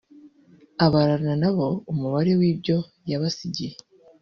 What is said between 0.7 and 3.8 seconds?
abarana na bo umubare w’ibyo yabasigiye